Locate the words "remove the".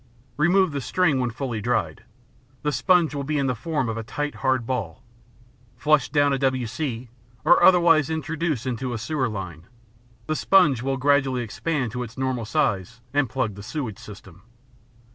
0.35-0.81